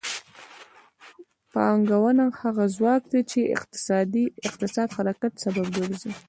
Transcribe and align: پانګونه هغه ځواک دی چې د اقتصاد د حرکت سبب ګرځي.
پانګونه 1.53 2.25
هغه 2.41 2.65
ځواک 2.75 3.01
دی 3.11 3.21
چې 3.31 3.39
د 4.13 4.15
اقتصاد 4.47 4.87
د 4.91 4.93
حرکت 4.95 5.33
سبب 5.43 5.65
ګرځي. 5.77 6.11